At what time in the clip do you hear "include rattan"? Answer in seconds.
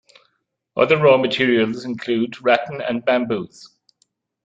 1.85-2.81